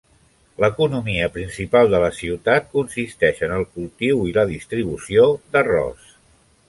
L'economia 0.63 1.27
principal 1.35 1.91
de 1.91 1.99
la 2.03 2.09
ciutat 2.21 2.71
consisteix 2.77 3.43
en 3.49 3.53
el 3.59 3.67
cultiu 3.75 4.25
i 4.31 4.35
la 4.39 4.47
distribució 4.55 5.29
d'arròs. 5.55 6.11